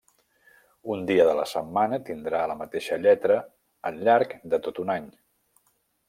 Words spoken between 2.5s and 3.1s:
la mateixa